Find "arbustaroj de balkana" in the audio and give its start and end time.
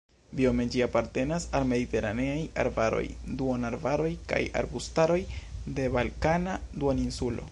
4.63-6.59